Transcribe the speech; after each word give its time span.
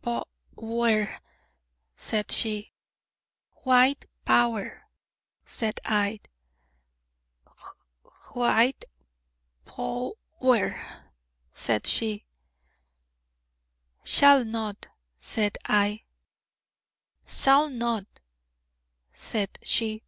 'Pow 0.00 0.26
wer,' 0.54 1.18
said 1.96 2.30
she. 2.30 2.70
'White 3.64 4.06
Power,' 4.24 4.86
said 5.44 5.80
I. 5.84 6.20
'Hwhite 8.30 8.84
Pow 9.64 10.14
wer,' 10.40 11.02
said 11.52 11.84
she. 11.88 12.26
'Shall 14.04 14.44
not,' 14.44 14.86
said 15.18 15.58
I. 15.66 16.04
'Sall 17.26 17.68
not,' 17.68 18.20
said 19.12 19.58
she. 19.64 20.04